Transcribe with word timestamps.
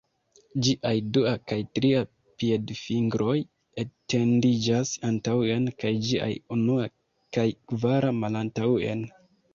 Ĝiaj 0.67 0.93
dua 1.17 1.33
kaj 1.51 1.57
tria 1.79 1.99
piedfingroj 2.43 3.35
etendiĝas 3.83 4.95
antaŭen 5.11 5.71
kaj 5.85 5.93
ĝiaj 6.09 6.33
unua 6.57 6.91
kaj 7.39 7.49
kvara 7.73 8.15
malantaŭen. 8.25 9.07